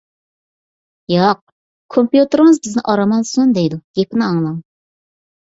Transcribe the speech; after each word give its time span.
ياق، 1.13 1.43
كومپيۇتېرىڭىز 1.97 2.57
بىزنى 2.65 2.85
ئارام 2.93 3.15
ئالسۇن 3.19 3.53
دەيدۇ، 3.59 3.81
گېپىنى 4.01 4.27
ئاڭلاڭ. 4.31 4.59